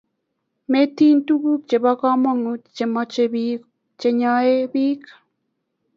Miten 0.71 1.17
tuguk 1.27 1.61
chebo 1.69 1.91
kamanuut 2.01 2.63
chemechee 2.75 3.31
biik 3.33 3.61
chenyoi 3.99 4.55
biik 4.73 5.01